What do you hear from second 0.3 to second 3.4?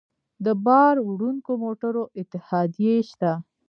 د بار وړونکو موټرو اتحادیې شته